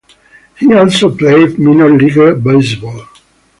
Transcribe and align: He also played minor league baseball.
He 0.57 0.73
also 0.73 1.15
played 1.15 1.59
minor 1.59 1.91
league 1.95 2.43
baseball. 2.43 3.05